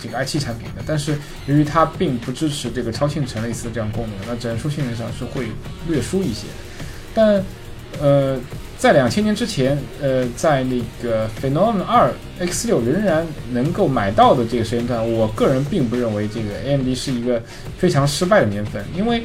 [0.02, 0.82] 这个 i7 产品的。
[0.88, 5.48] 但是由于它并不支持这个超线程类似的这样功能，那整数性能上是会
[5.90, 6.48] 略输一些。
[7.14, 7.44] 但
[8.00, 8.40] 呃，
[8.78, 17.44] 在两千年之前，呃，在那个 Phenom 二 X 六仍然能够买到的这个时间段，我个人并不认为这个 AMD 是一个
[17.78, 19.24] 非常失败的年份，因为。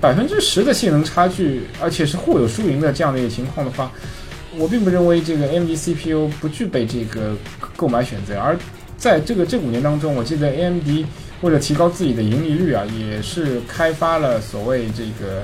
[0.00, 3.90] 百分之十的性能差距，而且是互有输赢的这样的一个情况的话，
[4.56, 7.36] 我并不认为这个 AMD CPU 不具备这个
[7.76, 8.38] 购买选择。
[8.38, 8.56] 而
[8.96, 11.04] 在这个这五年当中，我记得 AMD
[11.40, 15.42] 为了提高自己的盈利率啊，也是开发了所谓这个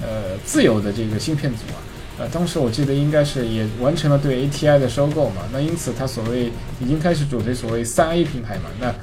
[0.00, 1.76] 呃自有的这个芯片组啊。
[2.18, 5.42] 呃，当时我记得应该是也完成了对 ATI 的收购嘛。
[5.52, 6.50] 那因此它所谓
[6.80, 8.70] 已经开始主推所谓三 A 平台嘛。
[8.80, 8.94] 那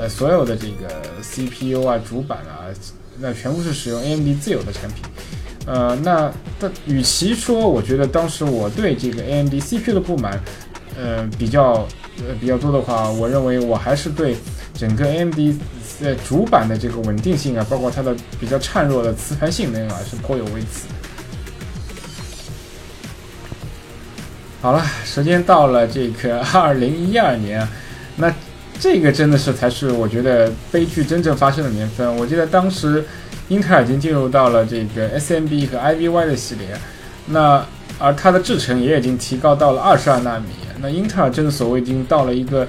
[0.00, 2.66] 呃所有的这个 CPU 啊、主板啊。
[3.18, 5.04] 那全部是使用 AMD 自有的产品，
[5.66, 10.40] 呃，那但与其说，我觉得当时我对这个 AMD CPU 的不满，
[10.98, 11.86] 呃，比较
[12.18, 14.36] 呃比较多的话，我认为我还是对
[14.74, 15.38] 整个 AMD
[16.02, 20.88] 呃主板的这个稳定性啊，包括它的比较孱弱的磁盘性能啊，是颇有微词。
[24.60, 27.68] 好了，时间到了这个二零一二年，
[28.16, 28.34] 那。
[28.80, 32.16] 这个真的是才是我觉得悲剧真正发生的年份。
[32.16, 33.04] 我记得当时
[33.48, 36.68] 英特尔已经进入到了这个 SMB 和 IVY 的系列，
[37.26, 37.64] 那
[37.98, 40.46] 而它的制程也已经提高到了二十二纳米。
[40.80, 42.66] 那英特尔真的所谓已经到了一个，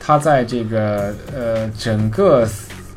[0.00, 2.48] 它在这个呃整个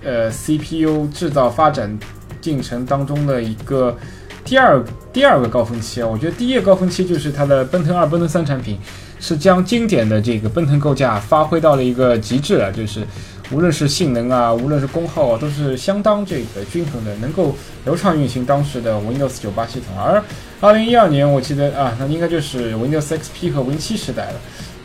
[0.04, 1.96] 呃 CPU 制造发展
[2.41, 3.96] 进程当中的一个
[4.44, 6.08] 第二第二个高峰期啊。
[6.08, 8.80] 我觉得第一个高峰期就是它的奔腾二、奔腾三产品，
[9.19, 13.06] 是将经典的这个奔腾构架发挥到了一个极致啊，就是。
[13.51, 19.95] 无论是性能啊，无论是功耗啊，都是相当这个均衡的，能够流畅运行当时的 Windows 九八系统。
[19.95, 20.19] 而
[20.60, 24.34] 二零一二年，我记得啊，那应该就是 Windows XP 和 Win 七时代了。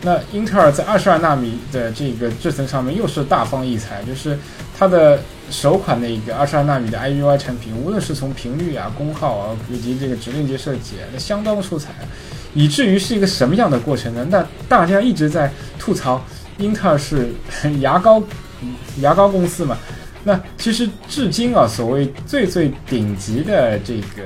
[0.02, 4.38] 那英特尔在二十二纳米的这个制程上面又是大放异彩，就是
[4.78, 5.18] 它的
[5.50, 11.94] 首款的一个二十二纳米的 IVY 产品，无论是从频率啊、功耗啊，以及这个指令集设计，那相当出彩，
[12.54, 14.26] 以至于是一个什么样的过程呢？
[14.30, 16.24] 那大家一直在吐槽
[16.58, 17.28] 英特尔是
[17.80, 18.22] 牙膏。
[19.00, 19.74] 牙膏公司嘛，
[20.22, 24.22] 那其实至今啊，所谓最最顶级的这个，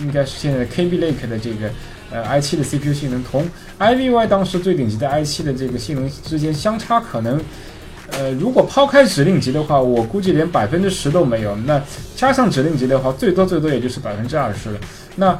[0.00, 1.70] 应该是现在 KB Lake 的这个
[2.10, 7.40] 呃 i7 的 CPU 性能，同 IVY 当时最顶级的 i7 的这个性能之间相差可能，
[8.10, 11.54] 呃，如果抛开指令集的话，我估计连百分之十都没有。
[11.54, 11.80] 那
[12.16, 14.80] 加上指令集的话，最多最多也就是百分之二十了。
[15.14, 15.38] 那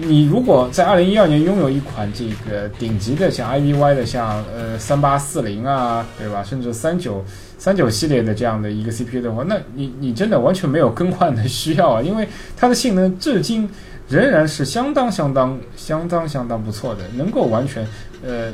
[0.00, 6.42] 你如果在二零一二年拥有一款这个顶级的像 IVY 的像呃三八四零啊，对吧？
[6.42, 7.24] 甚至三九
[7.58, 13.68] 三九系列的这样的一个 CPU 的话，那你你真的完全没有更换的需要啊， 因为它的性能至今
[14.08, 17.86] 仍然是相当相当相当相当不错的，能够完全
[18.24, 18.50] 呃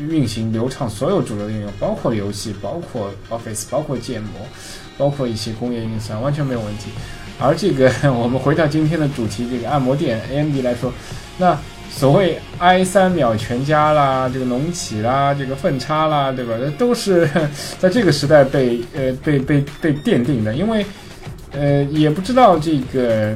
[0.00, 4.30] 运行流畅所有主流的应用，包括游戏，包括 Office，包括建模，
[4.96, 6.90] 包括一些工业运算，完全没有问题。
[7.40, 10.92] 而这个， 我们回到今天的主题，这个按摩店 AMD 来说，
[11.38, 11.56] 那
[11.90, 16.54] 所谓 i 三秒全家啦，这个隆起啦，这个奋差啦，对吧？
[16.58, 17.28] 这都是
[17.78, 20.54] 在这个时代被呃被被被奠定的。
[20.54, 20.84] 因为
[21.52, 23.34] 呃也不知道这个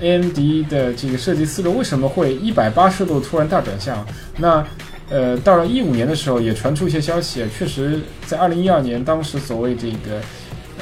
[0.00, 4.04] AMD 的这个设计思路为什么会一百八十度突然大转向。
[4.38, 4.64] 那
[5.08, 10.20] 呃到了一五年的时候，也传出一些消息，确实在二零一二年，当时所谓这个。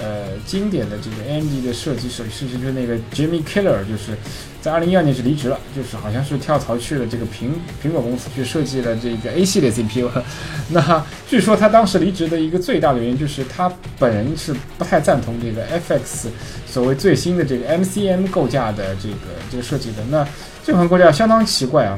[0.03, 4.17] 呃，经典的这个 AMD 的设计设计师就是那个 Jimmy Killer，就是
[4.61, 7.51] 在二零一二年是离职了，就是好像是跳槽去了这个苹
[7.83, 10.11] 苹果公司去设计了这个 A 系列 CPU。
[10.71, 16.27] 那据说他当时离职的一个最大的原因，就是他本人是不太赞同这个 FX
[16.67, 19.17] 所谓最新的这个 MCM 构架的这个
[19.51, 19.99] 这个设计的。
[20.11, 20.27] 那
[20.65, 21.97] 这款构架相当奇怪啊，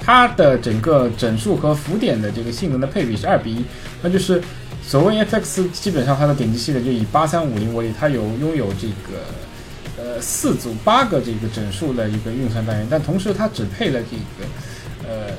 [0.00, 3.64] 它的整个整数和浮点的这个性能的配比是二比一，
[4.02, 4.40] 那就是。
[4.86, 9.18] 所谓 FX，基本上它的顶级系列就以八三五零为例，它有拥有这个
[9.98, 15.32] 呃四组八个这个整数的一个运算单元，但同时它只配了这个呃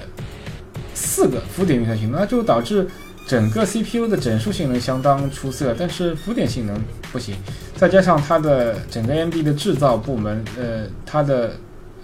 [0.94, 2.86] 四个浮点运算性能，那就导致
[3.26, 6.78] 整个 CPU 的整数性能相当出色，但是浮点性能
[7.14, 7.34] 不行。
[7.78, 11.54] 再加上它的整个 AMD 的制造部门，呃，它的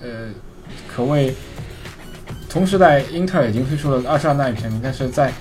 [0.02, 0.30] 呃
[0.88, 1.36] 可谓
[2.48, 5.34] 同时代英特尔已经推出了二十二纳米产品，但是在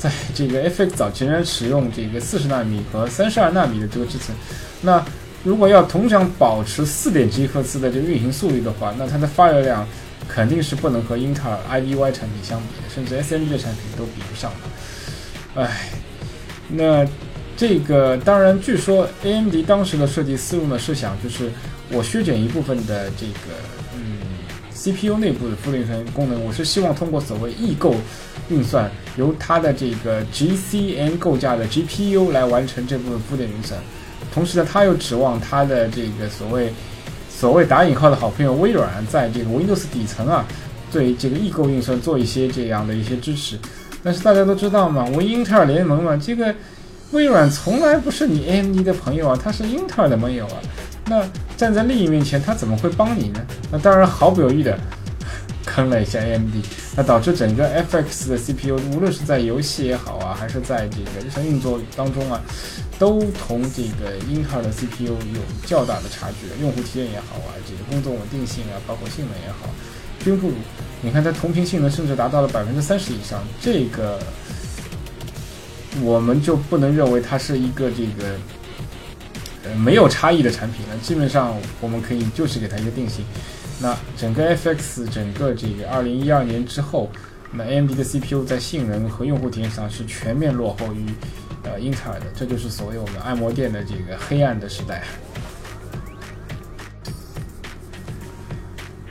[0.00, 4.34] 在这个 FX 早期仍然使用这个四十纳米和三十二纳米的这个制程，
[4.80, 5.04] 那
[5.44, 9.86] 如果要同样保持四点七赫兹的这个运行速率的话，那它的发热量
[10.26, 15.60] 肯定是不能和英特尔 IVY 产品相比的，甚至 SMD 的产品都比不上的。
[15.62, 15.90] 唉，
[16.70, 17.06] 那
[17.54, 21.50] 这个当然，据说 AMD 当时的设计思路呢是想，就是
[21.90, 23.52] 我削减一部分的这个
[23.96, 24.16] 嗯
[24.72, 27.94] CPU 内部的负电源功能，我是希望通过所谓异构。
[28.50, 33.80] 运算由它的这个 GCN 构架的 GPU 来完成这部分浮点运算，
[34.34, 36.72] 同时呢，他又指望他的这个所谓
[37.28, 40.44] 所谓打引号的好朋友微软在这个 Windows 底层啊，
[40.92, 43.58] 对这个异构运算做一些这样的一些支持。
[44.02, 46.54] 但是大家都知道嘛，我英特尔联盟嘛，这个
[47.12, 50.56] 微软从来不是你 AMD 的朋友啊，他是英特尔的盟友啊。
[51.06, 51.22] 那
[51.56, 53.40] 站在利益面前，他怎么会帮你呢？
[53.70, 54.78] 那当然毫不犹豫的。
[55.72, 56.54] 坑了一下 AMD，
[56.96, 62.42] 那导致整个 FX 的 CPU，无论是在游戏也好啊，还是在这个日常运作当中啊，
[62.98, 66.60] 都同这个英特尔的 CPU 有较大的差距。
[66.60, 69.68] 用户体验也好啊，这个工作稳定性啊，包括性能也好，
[70.24, 70.54] 均不如。
[71.02, 74.18] 你看它同频性能甚至达到了百分之三十以上，这个
[76.02, 78.34] 我们就不能认为它是一个这个
[79.64, 80.96] 呃没有差异的产品了。
[80.98, 83.24] 基本上我们可以就是给它一个定性。
[83.82, 87.10] 那整个 FX 整个这个二零一二年之后，
[87.50, 91.06] 那 AMD 的 CPU 在性能和用户体验上是全面落后于
[91.62, 95.02] 呃英特尔的，这就是所谓我们按摩店的这个黑暗的时代。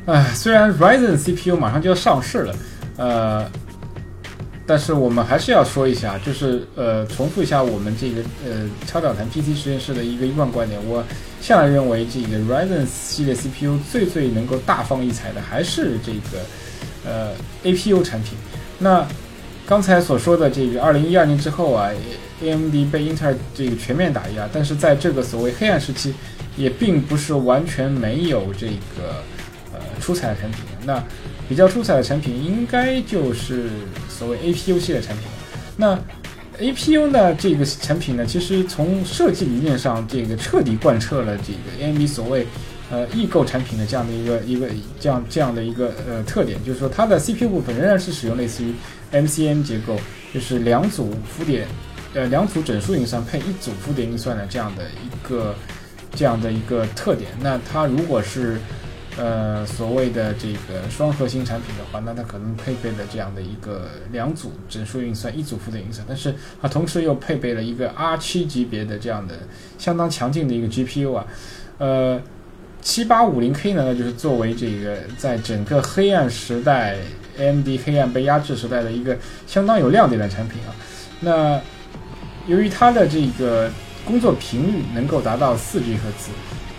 [0.06, 2.56] 哎，虽然 Ryzen CPU 马上就要上市了，
[2.98, 3.52] 呃，
[4.68, 11.04] 但是我们还是要说一下，就是呃重复一下我们这个呃超导谈 PC 实验室的一个一贯观点，我。
[11.50, 16.46] 向来认为，这个 Ryzen 系列 CPU 最最能够大放异彩的还是这个
[17.04, 17.32] 呃
[17.64, 18.38] APU 产品。
[18.78, 19.04] 那
[19.66, 21.90] 刚才所说的这个二零一二年之后啊
[22.44, 26.14] ，AMD 被英特尔这个全面打压，但是在这个所谓黑暗时期，
[26.56, 29.24] 也并不是完全没有这个
[29.74, 30.60] 呃出彩的产品。
[30.86, 31.04] 那
[31.50, 33.72] 比较出彩的产品应该就是
[34.08, 35.26] 所谓 APU 系列产品。
[35.76, 35.98] 那
[36.60, 42.46] APU 呢这个产品呢，其实从设计理念上，这个彻底贯彻了这个 AMD 所谓。
[42.92, 44.68] 呃，异构产品的这样的一个一个
[45.00, 48.74] 这样这样的一个呃特点，就是说它的 CPU 部分仍然是使用类似于
[49.12, 49.96] MCM 结构，
[50.34, 51.68] 就是两组浮点，
[52.16, 55.54] 呃两组整数运算配一组浮点运算的这样的一个
[56.16, 57.30] 这样的一个特点。
[57.40, 58.58] 那它如果是
[59.20, 69.36] 呃所谓的这个双核心产品的话，那它可能配备了这样的一个两组整数运算一组浮点运算，但是它同时又配备了一个 R7 级别的这样的
[69.78, 71.28] 相当强劲的一个 GPU 啊，
[71.78, 72.20] 呃。
[72.82, 76.96] 七八五零 K 呢，那就是作为这个在整个黑暗时代
[77.38, 80.72] ，AMD 黑暗被压制时代的一个相当有亮点的产品啊。
[81.20, 81.60] 那
[82.48, 83.70] 由于它的这个
[84.06, 86.32] 工作频率能够达到四 G 赫兹。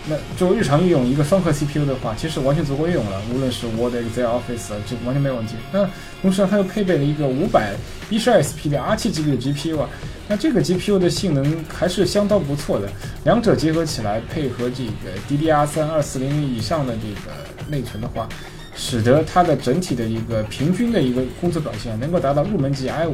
[0.09, 3.21] 那作为日常运用，一个双核 CPU 的话，其实完全足够用了。
[3.31, 5.53] 无论是 Word、Excel、Office，这完全没有问题。
[5.71, 5.87] 那
[6.23, 7.75] 同时呢，它又配备了一个五百
[8.09, 9.87] 一十二 SP 的 R7 级别的 GPU 啊，
[10.27, 12.89] 那这个 GPU 的性能还是相当不错的。
[13.25, 17.37] 两者结合起来，配合这个 DDR3 二四零以上的这个
[17.69, 18.27] 内存的话，
[18.75, 23.11] 使得它的整体的一个平均的一个工作表现能够达到入门级 i5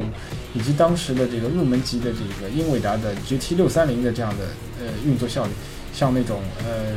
[0.53, 4.45] 以及当时的这个入门级的这个英伟达的 GT 六三零的这样的
[4.79, 5.51] 呃运作效率。
[5.97, 6.93] 像那种呃，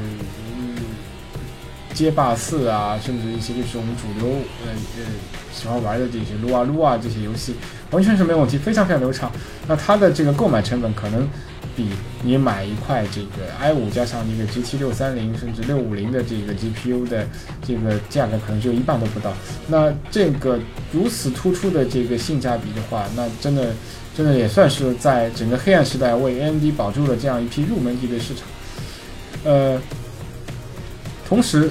[1.94, 4.28] 街霸四啊，甚至一些就是我们主流
[4.66, 5.07] 呃呃
[5.55, 7.55] 喜欢玩的这些撸啊撸啊这些游戏，
[7.92, 9.32] 完全是没问题，非常非常流畅。
[9.66, 11.26] 那它的这个购买成本可能
[11.74, 11.88] 比
[12.22, 17.26] 你买一块这个 i 五加上一个 GT 六三零甚至六五零的这个 GPU 的
[17.66, 19.32] 这个价格可能就一半都不到。
[19.66, 20.61] 那这个
[20.92, 23.72] 如此突出的这个性价比的话，那真的
[24.14, 28.44] 真的也算是在整个黑暗时代为 AMD 保住了这样一批入门级的市场。
[29.43, 29.80] 呃，
[31.26, 31.70] 同时，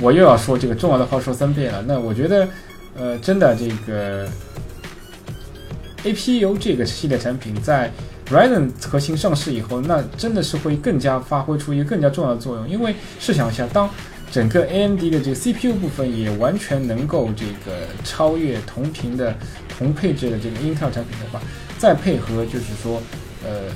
[0.00, 1.84] 我又要说这个重要的话说三遍了。
[1.86, 2.48] 那我觉得，
[2.98, 4.28] 呃，真的这个
[6.02, 7.92] APU 这个系列产品在
[8.28, 12.68] Ryzen 核心上市以后，那真的是会更加发挥出一个更加重要的作用。
[12.68, 13.88] 因为试想一下，当
[14.32, 19.32] 整个 AMD 的这个 CPU 部分也完全能够这个超越同频的
[19.78, 21.40] 同配置的这个 Intel 产品的话，
[21.78, 23.00] 再配合就是说，
[23.44, 23.70] 呃。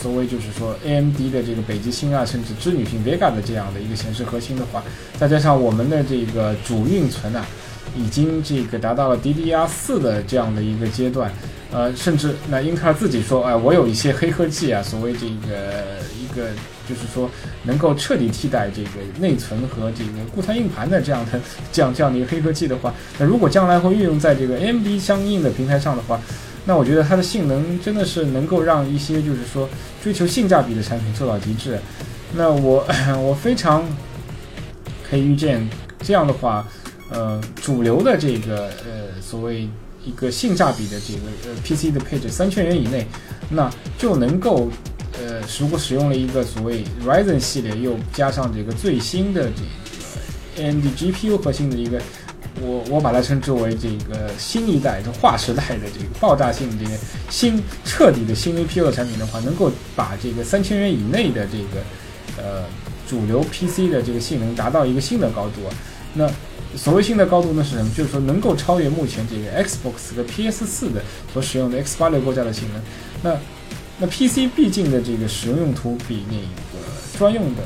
[0.00, 4.84] 所谓就是说，AMD 的这个北极星啊，甚至织女星 Vega 的这样的一个显示核心的话，
[5.18, 7.44] 再加上我们的这个主运存啊，
[7.96, 11.32] 已经这个达到了 DDR4 的这样的一个阶段，
[11.72, 16.50] 呃，甚至那英特尔自己说，哎，我有一些黑科技啊，所谓这个一个
[16.86, 17.28] 就是说
[17.64, 21.40] 能够彻底替代这个内存和这个固态硬盘的这样的
[21.72, 26.20] 这样这样的一个黑科技的话，那如果将来会运用在这个 AMD 相应的平台上的话。
[26.68, 29.68] 那我觉得它的性能真的是能够让一些就是说
[30.02, 31.78] 追求性价比的产品做到极致。
[32.34, 32.84] 那我
[33.22, 33.84] 我非常
[35.08, 35.64] 可以预见
[36.02, 36.66] 这样的话，
[37.08, 39.68] 呃，主流的这个呃所谓
[40.04, 43.06] 一个性价比的这个呃 PC 的配置三千元以内，
[43.48, 44.68] 那就能够
[45.12, 52.02] 呃如果使用了一个所谓 Ryzen 系列，又加上这个最新的这个 AMD GPU 核心的一个。
[52.60, 56.96] 我我把它称之为这个新一代、这划时代的这个爆炸性这个
[57.28, 62.64] 新彻底的新 APU 的产品的话，能够把这个三千元以内的这个呃
[63.06, 65.60] 主流 PC 的这个性能达到一个新的高度。
[66.14, 66.26] 那
[66.74, 67.90] 所谓新的高度呢是什么？
[67.94, 71.02] 就是说能够超越目前这个 Xbox 和 PS4 的
[71.32, 72.82] 所使用的 X86 构架的性能。
[73.22, 73.38] 那
[73.98, 77.62] 那 PC 毕竟的这个使用用途比那个专用的。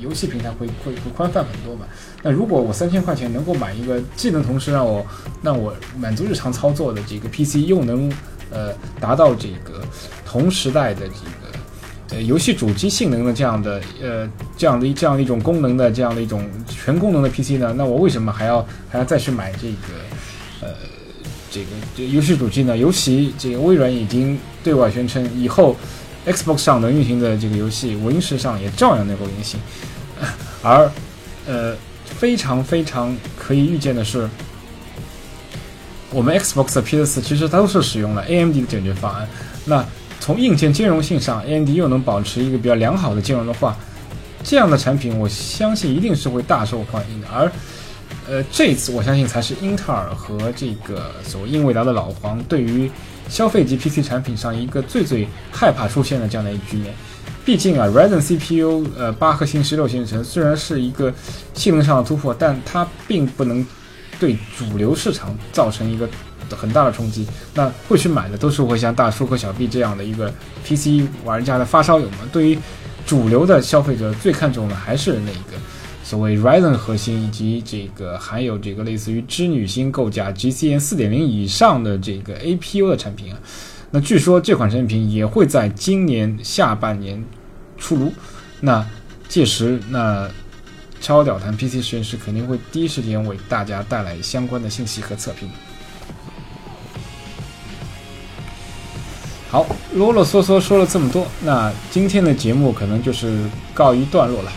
[0.00, 1.86] 游戏平台会会会宽泛很多嘛？
[2.22, 5.06] 那如果我三千块钱能够买一个既能同时让我
[5.42, 8.12] 让我满足日常操作的这个 PC，又能
[8.50, 9.82] 呃达到这个
[10.24, 17.74] 同时代的这个呃游戏主机性能的这样的呃这样的一这样的一种功能的这样的一种全功能的 PC 呢？
[17.76, 20.68] 那我为什么还要还要再去买这个呃
[21.50, 22.76] 这个游戏主机呢？
[22.76, 25.76] 尤其这个微软已经对外宣称以后。
[26.32, 29.58] Xbox 上能运行的这个游戏，Win 十上也照样能够运行。
[30.62, 30.90] 而，
[31.46, 31.74] 呃，
[32.04, 34.28] 非常非常可以预见的是，
[36.10, 39.28] 我们 Xbox 的 PS4 其实都是使用了 AMD 的解决方案。
[39.64, 39.84] 那
[40.20, 43.76] 从硬件兼容性上，AMD 又能保持一个比较良好的兼容的话，
[44.42, 47.28] 这样的产品我相信一定是会大受欢迎的。
[47.28, 47.50] 而，
[48.28, 52.90] 呃，这次我相信才是英特尔和这个所谓英伟达的老黄对于。
[53.28, 56.94] 消费级 PC 产品上一个最最害怕出现的这样的一个局面，
[57.44, 61.12] 毕竟啊，Ryzen CPU 呃八核心十六线程虽然是一个
[61.54, 63.64] 性能上的突破，但它并不能
[64.18, 66.08] 对主流市场造成一个
[66.50, 67.26] 很大的冲击。
[67.54, 70.32] 那会去买的都是会像大叔和小 B 这样的一个
[70.64, 72.28] PC 玩家的发烧友们。
[72.32, 72.58] 对于
[73.06, 75.56] 主流的消费者，最看重的还是那一个
[76.08, 83.38] 所谓 Ryzen 核心以及这个含有这个类似于织女星构架 GCN 4.0以上的这个 APU 的产品啊。
[83.90, 87.22] 那据说这款产品也会在今年下半年
[87.76, 88.10] 出炉。
[88.58, 88.82] 那
[89.28, 90.26] 届时，那
[90.98, 95.46] 超屌谈 PC 实验室肯定会第一时间为大家带来相关的信息和测评。
[99.50, 103.44] 好，啰啰嗦嗦说了这么多，那今天的节目可能就是
[103.74, 104.50] 告一段落了。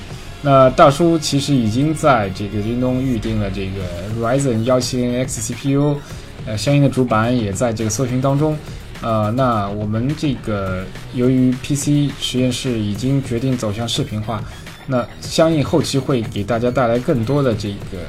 [0.43, 3.81] 那大叔其实已经在这个京东预定了这个
[4.19, 5.97] Ryzen 幺七零 X CPU，
[6.45, 8.57] 呃，相应的主板也在这个搜寻当中。
[9.01, 10.83] 呃，那我们这个
[11.13, 14.43] 由于 PC 实验室已经决定走向视频化，
[14.87, 17.99] 那相应后期会给大家带来更多的这个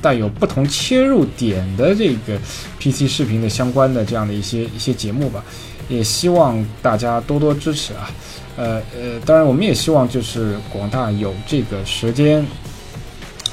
[0.00, 2.36] 带有不同切入点的这个
[2.80, 5.44] PC 视频的相关的这样的一些一些节目吧，
[5.88, 8.10] 也希望大家多多支持啊。
[8.56, 12.44] 呃呃，当然我们也希望就是广大有这个时间、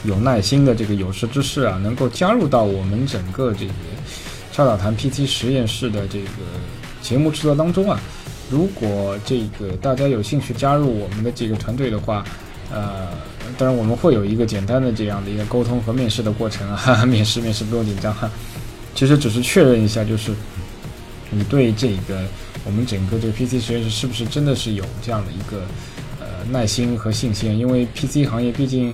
[0.04, 3.74] 有耐心的这个有识之士啊，能够加入到我们整个这个
[4.52, 6.30] 超导谈 PT 实验室的这个。
[7.02, 7.98] 节目制作当中啊，
[8.52, 12.26] 如果这个大家有兴趣加入我们的这个团队的话，
[12.70, 13.08] 呃，
[13.58, 18.30] 当然我们会有一个简单的这样的一个沟通和面试的过程啊，面试面试不用紧张哈，
[18.94, 20.34] 其实只是确认一下，就是
[21.32, 22.24] 你对这个
[22.66, 25.62] 我们整个这个 PC 实验室是不是真的是有这样的一个
[26.20, 28.94] 呃耐心和信心，因为 PC 行业毕竟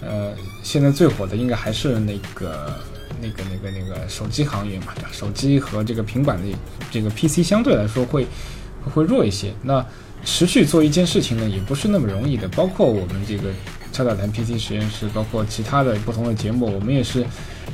[0.00, 0.32] 呃
[0.62, 2.74] 现在最火的应该还是那个。
[3.22, 5.08] 那个、那个、那个手机行业嘛，对吧？
[5.10, 6.58] 手机和这个平板的
[6.90, 8.26] 这个 PC 相对来说会
[8.92, 9.54] 会弱一些。
[9.62, 9.82] 那
[10.24, 12.46] 持续做一件事情呢，也不是那么容易的。
[12.48, 13.44] 包括我们这个
[13.92, 17.24] 超导谈 PC 实验室，包括其他的不同的节目，我们也是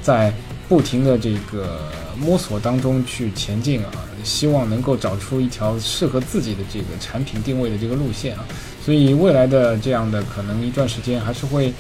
[0.03, 0.33] 在
[0.71, 3.91] 不停的这个摸索当中去前进啊，
[4.25, 8.47] 希望能够找出一条适合自己的这个产品定位的这个路线啊。
[8.83, 11.75] 所以未来的这样的可能一段时间还是会。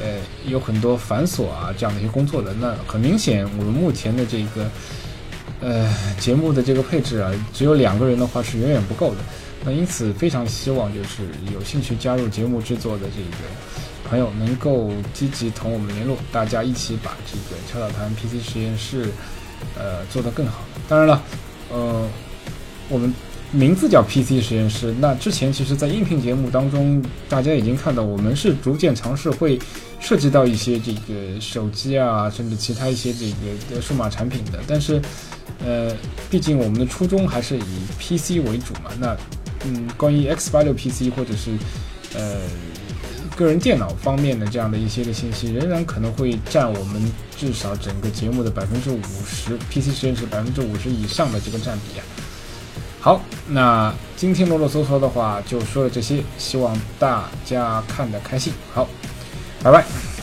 [0.00, 2.54] 呃，有很多繁琐啊，这样的一些工作的。
[2.54, 4.70] 那很明显，我们目前的这个
[5.60, 9.16] 呃节目的这个配置啊，只有两个人的话是远远不够的。
[9.64, 13.44] 那因此，非常希望就是有兴趣加入节目制作的这个
[14.08, 19.10] 朋友能够积极同我们联络，大家一起把这个超导谈 PC 实验室
[19.76, 20.64] 呃做得更好。
[20.88, 21.22] 当然了，
[21.70, 22.08] 呃，
[22.88, 23.12] 我们。
[23.50, 24.94] 名字叫 PC 实验室。
[25.00, 29.58] 那之前其实，在音频节目当中，大家已经看到，我们是逐渐尝试会
[29.98, 34.60] 涉及到一些这个手机啊，甚至其他一些这个数码产品的。
[34.66, 35.00] 但是，
[35.64, 35.90] 呃，
[36.28, 37.62] 毕竟我们的初衷还是以
[37.98, 38.90] PC 为主嘛。
[39.00, 39.16] 那，
[39.64, 41.52] 嗯，关于 X 八六 PC 或者是
[42.14, 42.42] 呃
[43.38, 52.04] 个人电脑方面的这样的一些的信息，仍然可能会占我们至少整个节目的百分之五十，PC 实验室百分之五十以上的这个占比啊。
[53.00, 58.52] 好，那今天啰啰嗦嗦的话就说了这些，希望大家看得开心。
[58.74, 58.88] 好，
[59.62, 60.17] 拜拜。